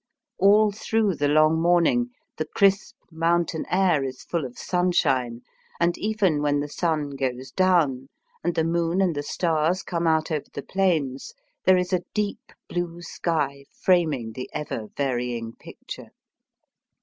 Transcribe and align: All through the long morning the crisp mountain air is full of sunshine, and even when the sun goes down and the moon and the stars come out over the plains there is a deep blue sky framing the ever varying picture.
All 0.39 0.71
through 0.71 1.13
the 1.17 1.27
long 1.27 1.61
morning 1.61 2.09
the 2.37 2.47
crisp 2.55 2.95
mountain 3.11 3.67
air 3.69 4.03
is 4.03 4.23
full 4.23 4.45
of 4.45 4.57
sunshine, 4.57 5.41
and 5.79 5.95
even 5.95 6.41
when 6.41 6.59
the 6.59 6.67
sun 6.69 7.11
goes 7.11 7.51
down 7.51 8.09
and 8.43 8.55
the 8.55 8.63
moon 8.63 8.99
and 8.99 9.13
the 9.13 9.21
stars 9.21 9.83
come 9.83 10.07
out 10.07 10.31
over 10.31 10.47
the 10.55 10.63
plains 10.63 11.35
there 11.65 11.77
is 11.77 11.93
a 11.93 12.01
deep 12.15 12.51
blue 12.67 13.03
sky 13.03 13.65
framing 13.79 14.31
the 14.31 14.49
ever 14.53 14.87
varying 14.97 15.53
picture. 15.53 16.07